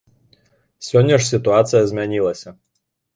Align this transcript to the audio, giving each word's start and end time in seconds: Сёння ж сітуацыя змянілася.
Сёння 0.87 1.19
ж 1.21 1.27
сітуацыя 1.31 1.83
змянілася. 1.91 2.55